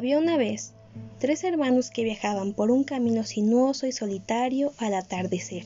[0.00, 0.72] Había una vez
[1.18, 5.64] tres hermanos que viajaban por un camino sinuoso y solitario al atardecer.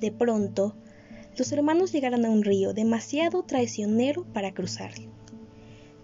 [0.00, 0.74] De pronto,
[1.38, 5.12] los hermanos llegaron a un río demasiado traicionero para cruzarlo.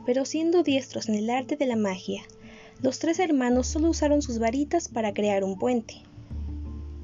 [0.07, 2.23] Pero siendo diestros en el arte de la magia,
[2.81, 5.95] los tres hermanos solo usaron sus varitas para crear un puente.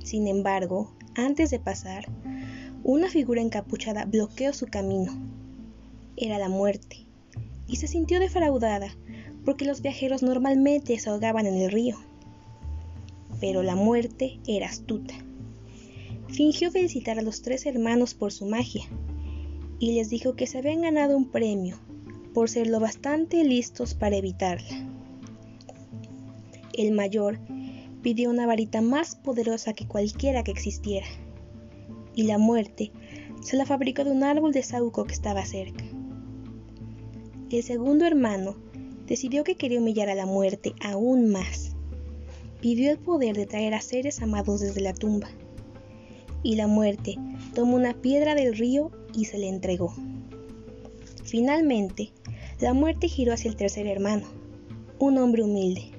[0.04, 2.06] Sin embargo, antes de pasar,
[2.84, 5.20] una figura encapuchada bloqueó su camino.
[6.16, 7.06] Era la muerte,
[7.66, 8.95] y se sintió defraudada
[9.46, 11.96] porque los viajeros normalmente se ahogaban en el río.
[13.41, 15.14] Pero la muerte era astuta.
[16.28, 18.84] Fingió felicitar a los tres hermanos por su magia
[19.78, 21.78] y les dijo que se habían ganado un premio
[22.34, 24.91] por ser lo bastante listos para evitarla.
[26.74, 27.38] El mayor
[28.02, 31.06] pidió una varita más poderosa que cualquiera que existiera,
[32.14, 32.92] y la muerte
[33.42, 35.84] se la fabricó de un árbol de saúco que estaba cerca.
[37.50, 38.66] El segundo hermano
[39.06, 41.72] decidió que quería humillar a la muerte aún más.
[42.60, 45.28] Pidió el poder de traer a seres amados desde la tumba.
[46.42, 47.16] Y la muerte
[47.54, 49.94] tomó una piedra del río y se le entregó.
[51.24, 52.12] Finalmente,
[52.60, 54.27] la muerte giró hacia el tercer hermano,
[54.98, 55.90] un hombre humilde.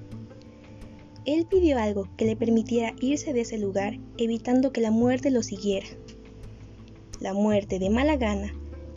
[1.25, 5.43] Él pidió algo que le permitiera irse de ese lugar evitando que la muerte lo
[5.43, 5.87] siguiera.
[7.19, 8.53] La muerte de mala gana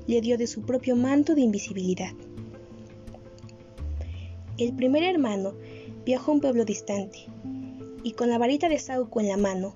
[0.06, 2.12] le dio de su propio manto de invisibilidad.
[4.60, 5.54] El primer hermano
[6.04, 7.20] viajó a un pueblo distante
[8.02, 9.72] y con la varita de Sauco en la mano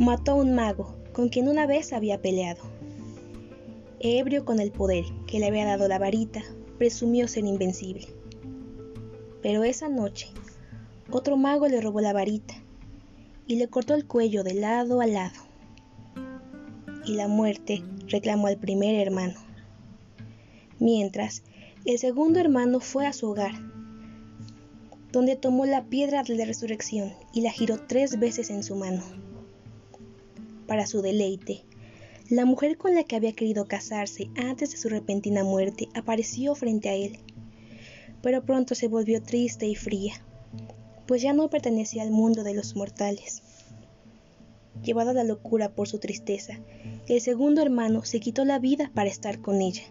[0.00, 2.60] mató a un mago con quien una vez había peleado.
[4.00, 6.42] Ebrio con el poder que le había dado la varita,
[6.78, 8.08] presumió ser invencible.
[9.40, 10.26] Pero esa noche,
[11.12, 12.54] otro mago le robó la varita
[13.46, 15.38] y le cortó el cuello de lado a lado.
[17.04, 19.38] Y la muerte reclamó al primer hermano.
[20.80, 21.44] Mientras,
[21.84, 23.52] el segundo hermano fue a su hogar
[25.14, 29.04] donde tomó la piedra de la resurrección y la giró tres veces en su mano.
[30.66, 31.62] Para su deleite,
[32.28, 36.88] la mujer con la que había querido casarse antes de su repentina muerte apareció frente
[36.88, 37.20] a él,
[38.22, 40.14] pero pronto se volvió triste y fría,
[41.06, 43.40] pues ya no pertenecía al mundo de los mortales.
[44.82, 46.58] Llevado a la locura por su tristeza,
[47.06, 49.84] el segundo hermano se quitó la vida para estar con ella,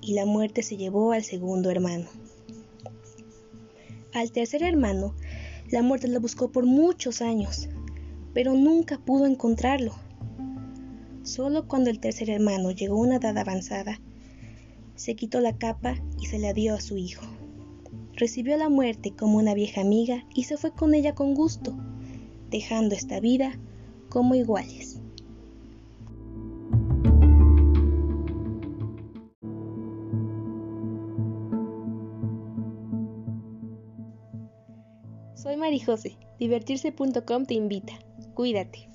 [0.00, 2.06] y la muerte se llevó al segundo hermano.
[4.16, 5.14] Al tercer hermano,
[5.70, 7.68] la muerte lo buscó por muchos años,
[8.32, 9.92] pero nunca pudo encontrarlo.
[11.22, 14.00] Solo cuando el tercer hermano llegó a una edad avanzada,
[14.94, 17.26] se quitó la capa y se la dio a su hijo.
[18.14, 21.76] Recibió la muerte como una vieja amiga y se fue con ella con gusto,
[22.48, 23.58] dejando esta vida
[24.08, 24.98] como iguales.
[35.46, 36.18] Soy Marijose.
[36.40, 37.92] Divertirse.com te invita.
[38.34, 38.88] Cuídate.